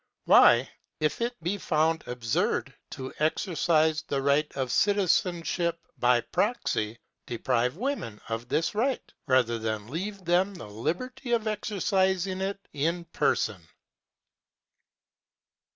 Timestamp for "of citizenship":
4.55-5.79